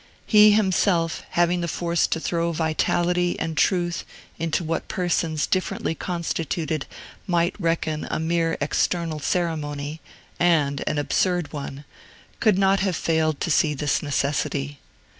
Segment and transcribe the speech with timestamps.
[0.25, 4.03] He himself, having the force to throw vitality and truth
[4.39, 6.87] into what persons differently constituted
[7.27, 10.01] might reckon a mere external ceremony,
[10.39, 11.85] and an absurd one,
[12.39, 14.79] could not have failed to see this necessity.